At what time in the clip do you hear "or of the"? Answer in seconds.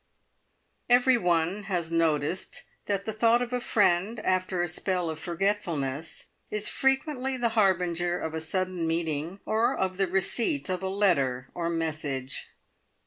9.45-10.07